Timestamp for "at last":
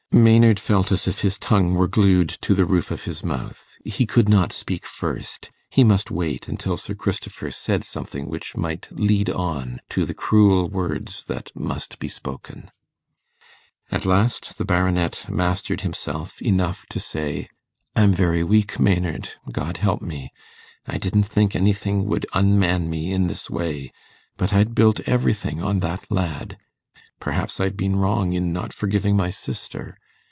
13.89-14.57